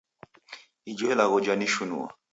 Ijo 0.89 1.05
ilagho 1.11 1.37
janishunua 1.45 2.07